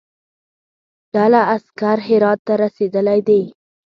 [1.13, 3.41] ډله عسکر هرات ته رسېدلی دي.